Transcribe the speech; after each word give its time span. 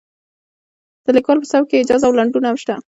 د 1.05 1.07
لیکوال 1.15 1.37
په 1.41 1.47
سبک 1.51 1.67
کې 1.69 1.77
ایجاز 1.79 2.01
او 2.05 2.15
لنډون 2.19 2.43
هم 2.47 2.57
شته. 2.61 2.75